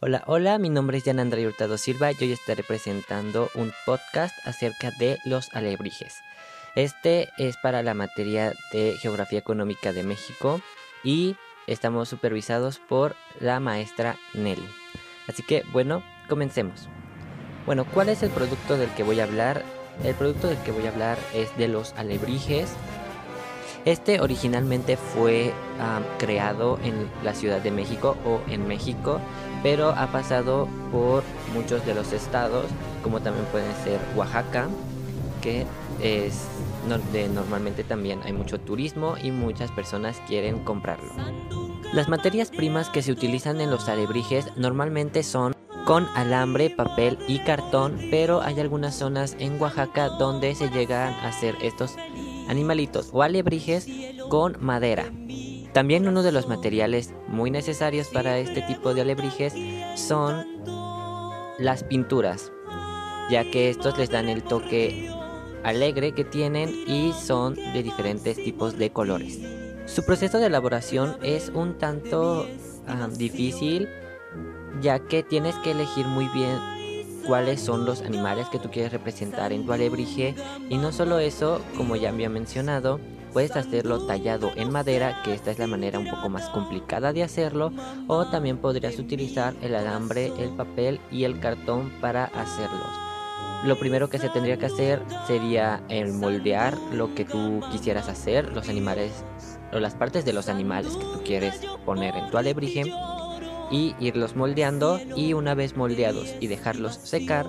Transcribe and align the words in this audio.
Hola, 0.00 0.22
hola, 0.26 0.58
mi 0.58 0.68
nombre 0.68 0.98
es 0.98 1.04
Jan 1.04 1.18
André 1.18 1.44
Hurtado 1.44 1.76
Silva 1.76 2.12
y 2.12 2.16
hoy 2.20 2.30
estaré 2.30 2.62
presentando 2.62 3.50
un 3.56 3.72
podcast 3.84 4.32
acerca 4.46 4.92
de 4.92 5.18
los 5.24 5.52
alebrijes. 5.52 6.18
Este 6.76 7.30
es 7.36 7.56
para 7.56 7.82
la 7.82 7.94
materia 7.94 8.54
de 8.72 8.96
Geografía 8.96 9.40
Económica 9.40 9.92
de 9.92 10.04
México 10.04 10.60
y 11.02 11.34
estamos 11.66 12.08
supervisados 12.08 12.78
por 12.78 13.16
la 13.40 13.58
maestra 13.58 14.14
Nelly. 14.34 14.68
Así 15.26 15.42
que, 15.42 15.64
bueno, 15.72 16.04
comencemos. 16.28 16.88
Bueno, 17.66 17.84
¿cuál 17.84 18.08
es 18.08 18.22
el 18.22 18.30
producto 18.30 18.78
del 18.78 18.90
que 18.90 19.02
voy 19.02 19.18
a 19.18 19.24
hablar? 19.24 19.64
El 20.04 20.14
producto 20.14 20.46
del 20.46 20.58
que 20.58 20.70
voy 20.70 20.86
a 20.86 20.90
hablar 20.90 21.18
es 21.34 21.56
de 21.58 21.66
los 21.66 21.92
alebrijes 21.94 22.70
este 23.84 24.20
originalmente 24.20 24.96
fue 24.96 25.52
creado 26.18 26.78
en 26.82 27.08
la 27.24 27.34
Ciudad 27.34 27.60
de 27.60 27.70
México 27.70 28.16
o 28.26 28.40
en 28.50 28.66
México, 28.66 29.20
pero 29.62 29.90
ha 29.90 30.08
pasado 30.08 30.68
por 30.92 31.22
muchos 31.54 31.84
de 31.86 31.94
los 31.94 32.12
estados, 32.12 32.66
como 33.02 33.20
también 33.20 33.46
pueden 33.46 33.72
ser 33.84 34.00
Oaxaca, 34.16 34.68
que 35.40 35.66
es 36.00 36.46
donde 36.88 37.28
normalmente 37.28 37.84
también 37.84 38.20
hay 38.24 38.32
mucho 38.32 38.60
turismo 38.60 39.16
y 39.22 39.30
muchas 39.30 39.70
personas 39.70 40.20
quieren 40.26 40.60
comprarlo. 40.64 41.12
Las 41.92 42.08
materias 42.08 42.50
primas 42.50 42.90
que 42.90 43.02
se 43.02 43.12
utilizan 43.12 43.60
en 43.60 43.70
los 43.70 43.88
alebrijes 43.88 44.46
normalmente 44.56 45.22
son 45.22 45.54
con 45.84 46.06
alambre, 46.14 46.68
papel 46.68 47.18
y 47.28 47.38
cartón, 47.38 47.98
pero 48.10 48.42
hay 48.42 48.60
algunas 48.60 48.94
zonas 48.94 49.36
en 49.38 49.60
Oaxaca 49.60 50.10
donde 50.10 50.54
se 50.54 50.68
llegan 50.68 51.14
a 51.14 51.28
hacer 51.28 51.56
estos 51.62 51.96
animalitos 52.48 53.10
o 53.12 53.22
alebrijes 53.22 53.86
con 54.28 54.56
madera. 54.60 55.12
También 55.72 56.08
uno 56.08 56.22
de 56.22 56.32
los 56.32 56.48
materiales 56.48 57.12
muy 57.28 57.50
necesarios 57.50 58.08
para 58.08 58.38
este 58.38 58.62
tipo 58.62 58.94
de 58.94 59.02
alebrijes 59.02 59.54
son 59.94 60.46
las 61.58 61.84
pinturas, 61.84 62.52
ya 63.30 63.48
que 63.50 63.68
estos 63.68 63.98
les 63.98 64.10
dan 64.10 64.28
el 64.28 64.42
toque 64.42 65.10
alegre 65.62 66.12
que 66.12 66.24
tienen 66.24 66.70
y 66.86 67.12
son 67.12 67.54
de 67.54 67.82
diferentes 67.82 68.36
tipos 68.36 68.78
de 68.78 68.90
colores. 68.90 69.38
Su 69.86 70.04
proceso 70.04 70.38
de 70.38 70.46
elaboración 70.46 71.16
es 71.22 71.50
un 71.54 71.78
tanto 71.78 72.46
ah, 72.86 73.08
difícil, 73.16 73.88
ya 74.80 74.98
que 74.98 75.22
tienes 75.22 75.54
que 75.56 75.72
elegir 75.72 76.06
muy 76.06 76.28
bien 76.28 76.77
cuáles 77.28 77.60
son 77.60 77.84
los 77.84 78.00
animales 78.00 78.48
que 78.48 78.58
tú 78.58 78.70
quieres 78.70 78.90
representar 78.90 79.52
en 79.52 79.66
tu 79.66 79.72
alebrije. 79.72 80.34
Y 80.70 80.78
no 80.78 80.92
solo 80.92 81.18
eso, 81.18 81.60
como 81.76 81.94
ya 81.94 82.08
había 82.08 82.30
mencionado, 82.30 82.98
puedes 83.34 83.54
hacerlo 83.54 84.06
tallado 84.06 84.50
en 84.56 84.72
madera, 84.72 85.20
que 85.22 85.34
esta 85.34 85.50
es 85.50 85.58
la 85.58 85.66
manera 85.66 85.98
un 85.98 86.08
poco 86.08 86.30
más 86.30 86.48
complicada 86.48 87.12
de 87.12 87.22
hacerlo, 87.22 87.70
o 88.06 88.26
también 88.30 88.56
podrías 88.56 88.98
utilizar 88.98 89.54
el 89.60 89.74
alambre, 89.74 90.32
el 90.38 90.48
papel 90.56 91.00
y 91.12 91.24
el 91.24 91.38
cartón 91.38 91.92
para 92.00 92.24
hacerlos. 92.24 92.88
Lo 93.64 93.78
primero 93.78 94.08
que 94.08 94.18
se 94.18 94.30
tendría 94.30 94.56
que 94.56 94.66
hacer 94.66 95.02
sería 95.26 95.82
el 95.90 96.14
moldear 96.14 96.78
lo 96.94 97.14
que 97.14 97.26
tú 97.26 97.60
quisieras 97.70 98.08
hacer, 98.08 98.52
los 98.54 98.70
animales 98.70 99.12
o 99.70 99.78
las 99.80 99.94
partes 99.94 100.24
de 100.24 100.32
los 100.32 100.48
animales 100.48 100.96
que 100.96 101.04
tú 101.04 101.22
quieres 101.24 101.60
poner 101.84 102.16
en 102.16 102.30
tu 102.30 102.38
alebrije 102.38 102.84
y 103.70 103.94
irlos 103.98 104.36
moldeando 104.36 105.00
y 105.16 105.32
una 105.32 105.54
vez 105.54 105.76
moldeados 105.76 106.34
y 106.40 106.46
dejarlos 106.46 106.94
secar 106.94 107.46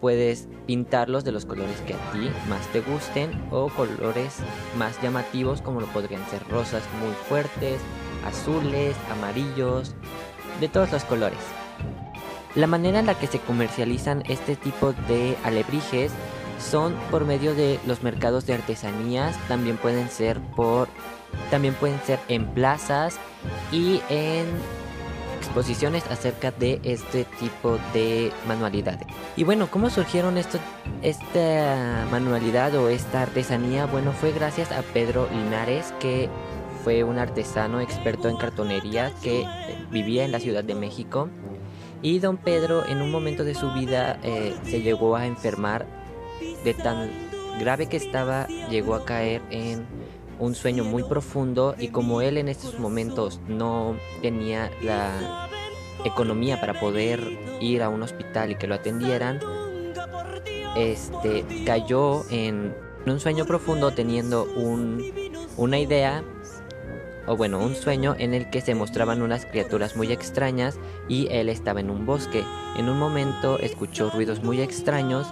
puedes 0.00 0.48
pintarlos 0.66 1.24
de 1.24 1.32
los 1.32 1.44
colores 1.44 1.76
que 1.86 1.94
a 1.94 2.12
ti 2.12 2.30
más 2.48 2.66
te 2.68 2.80
gusten 2.80 3.30
o 3.50 3.68
colores 3.68 4.36
más 4.78 5.00
llamativos 5.02 5.60
como 5.60 5.80
lo 5.80 5.86
podrían 5.88 6.26
ser 6.30 6.42
rosas 6.48 6.82
muy 7.00 7.12
fuertes, 7.28 7.80
azules, 8.26 8.96
amarillos, 9.12 9.94
de 10.60 10.68
todos 10.68 10.90
los 10.92 11.04
colores. 11.04 11.38
La 12.54 12.66
manera 12.66 12.98
en 12.98 13.06
la 13.06 13.14
que 13.14 13.26
se 13.26 13.38
comercializan 13.38 14.24
este 14.28 14.56
tipo 14.56 14.92
de 15.08 15.36
alebrijes 15.44 16.12
son 16.58 16.94
por 17.10 17.24
medio 17.24 17.54
de 17.54 17.78
los 17.86 18.02
mercados 18.02 18.46
de 18.46 18.54
artesanías, 18.54 19.36
también 19.48 19.76
pueden 19.76 20.10
ser 20.10 20.40
por 20.56 20.88
también 21.50 21.74
pueden 21.74 22.00
ser 22.00 22.18
en 22.28 22.46
plazas 22.46 23.18
y 23.72 24.00
en 24.08 24.46
exposiciones 25.40 26.04
acerca 26.10 26.50
de 26.50 26.80
este 26.84 27.24
tipo 27.40 27.78
de 27.94 28.30
manualidades. 28.46 29.06
Y 29.36 29.44
bueno, 29.44 29.68
¿cómo 29.70 29.88
surgieron 29.88 30.36
esto, 30.36 30.58
esta 31.00 32.06
manualidad 32.10 32.74
o 32.74 32.90
esta 32.90 33.22
artesanía? 33.22 33.86
Bueno, 33.86 34.12
fue 34.12 34.32
gracias 34.32 34.70
a 34.70 34.82
Pedro 34.82 35.28
Linares, 35.32 35.94
que 35.98 36.28
fue 36.84 37.04
un 37.04 37.18
artesano 37.18 37.80
experto 37.80 38.28
en 38.28 38.36
cartonería 38.36 39.12
que 39.22 39.46
vivía 39.90 40.26
en 40.26 40.32
la 40.32 40.40
Ciudad 40.40 40.62
de 40.62 40.74
México. 40.74 41.30
Y 42.02 42.18
don 42.18 42.36
Pedro 42.36 42.86
en 42.86 43.00
un 43.00 43.10
momento 43.10 43.42
de 43.42 43.54
su 43.54 43.72
vida 43.72 44.20
eh, 44.22 44.54
se 44.64 44.82
llegó 44.82 45.16
a 45.16 45.26
enfermar 45.26 45.86
de 46.64 46.74
tan 46.74 47.10
grave 47.58 47.86
que 47.88 47.96
estaba, 47.96 48.46
llegó 48.70 48.94
a 48.94 49.04
caer 49.06 49.40
en 49.50 49.86
un 50.40 50.54
sueño 50.54 50.84
muy 50.84 51.04
profundo 51.04 51.76
y 51.78 51.88
como 51.88 52.22
él 52.22 52.38
en 52.38 52.48
estos 52.48 52.78
momentos 52.78 53.40
no 53.46 53.96
tenía 54.22 54.70
la 54.82 55.48
economía 56.04 56.58
para 56.60 56.80
poder 56.80 57.20
ir 57.60 57.82
a 57.82 57.90
un 57.90 58.02
hospital 58.02 58.50
y 58.50 58.54
que 58.56 58.66
lo 58.66 58.74
atendieran, 58.74 59.38
este 60.76 61.44
cayó 61.66 62.24
en 62.30 62.74
un 63.06 63.20
sueño 63.20 63.44
profundo 63.44 63.92
teniendo 63.92 64.44
un, 64.44 65.04
una 65.56 65.78
idea 65.78 66.24
o 67.26 67.36
bueno, 67.36 67.58
un 67.58 67.76
sueño 67.76 68.16
en 68.18 68.34
el 68.34 68.50
que 68.50 68.62
se 68.62 68.74
mostraban 68.74 69.22
unas 69.22 69.44
criaturas 69.44 69.94
muy 69.94 70.10
extrañas 70.10 70.78
y 71.06 71.28
él 71.30 71.48
estaba 71.48 71.80
en 71.80 71.90
un 71.90 72.06
bosque. 72.06 72.42
En 72.76 72.88
un 72.88 72.98
momento 72.98 73.58
escuchó 73.58 74.10
ruidos 74.10 74.42
muy 74.42 74.60
extraños 74.60 75.28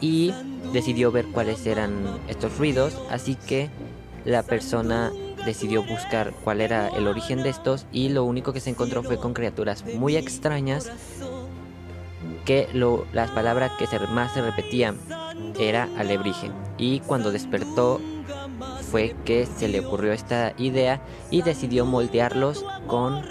y 0.00 0.32
decidió 0.72 1.10
ver 1.10 1.26
cuáles 1.26 1.66
eran 1.66 2.20
estos 2.28 2.56
ruidos, 2.58 2.96
así 3.10 3.34
que 3.34 3.70
la 4.24 4.42
persona 4.42 5.10
decidió 5.44 5.82
buscar 5.82 6.32
cuál 6.44 6.60
era 6.60 6.88
el 6.88 7.06
origen 7.06 7.42
de 7.42 7.48
estos 7.48 7.86
y 7.92 8.10
lo 8.10 8.24
único 8.24 8.52
que 8.52 8.60
se 8.60 8.70
encontró 8.70 9.02
fue 9.02 9.18
con 9.18 9.32
criaturas 9.32 9.84
muy 9.94 10.16
extrañas 10.16 10.90
que 12.44 12.68
lo, 12.72 13.06
las 13.12 13.30
palabras 13.30 13.72
que 13.78 13.86
más 14.08 14.32
se 14.34 14.42
repetían 14.42 14.98
era 15.58 15.88
alebrije 15.96 16.50
y 16.78 17.00
cuando 17.00 17.32
despertó 17.32 18.00
fue 18.90 19.14
que 19.24 19.46
se 19.46 19.68
le 19.68 19.80
ocurrió 19.80 20.12
esta 20.12 20.52
idea 20.58 21.00
y 21.30 21.42
decidió 21.42 21.86
moldearlos 21.86 22.64
con 22.86 23.22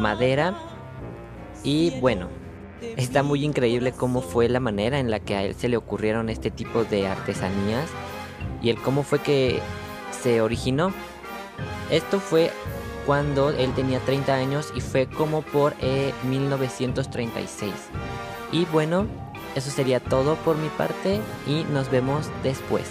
madera. 0.00 0.56
Y 1.62 1.98
bueno 2.00 2.28
está 2.96 3.22
muy 3.22 3.44
increíble 3.44 3.92
cómo 3.92 4.20
fue 4.20 4.48
la 4.48 4.60
manera 4.60 4.98
en 4.98 5.10
la 5.10 5.20
que 5.20 5.34
a 5.34 5.42
él 5.42 5.54
se 5.54 5.68
le 5.68 5.76
ocurrieron 5.76 6.28
este 6.28 6.50
tipo 6.50 6.84
de 6.84 7.06
artesanías 7.06 7.88
y 8.62 8.70
el 8.70 8.80
cómo 8.80 9.02
fue 9.02 9.18
que 9.20 9.60
se 10.22 10.40
originó. 10.40 10.92
Esto 11.90 12.20
fue 12.20 12.50
cuando 13.06 13.50
él 13.50 13.72
tenía 13.74 14.00
30 14.00 14.34
años 14.34 14.72
y 14.74 14.80
fue 14.80 15.06
como 15.06 15.42
por 15.42 15.74
1936. 16.24 17.72
Eh, 17.72 17.76
y 18.52 18.64
bueno, 18.66 19.06
eso 19.54 19.70
sería 19.70 20.00
todo 20.00 20.34
por 20.36 20.56
mi 20.56 20.68
parte 20.68 21.20
y 21.46 21.64
nos 21.72 21.90
vemos 21.90 22.28
después. 22.42 22.84